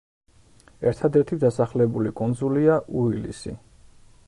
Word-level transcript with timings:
ერთადერთი 0.91 1.37
დასახლებული 1.43 2.15
კუნძულია 2.21 2.81
უილისი. 3.03 3.57